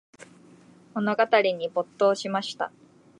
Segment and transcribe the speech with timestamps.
[0.95, 1.25] 物語
[1.55, 2.71] に没頭しました。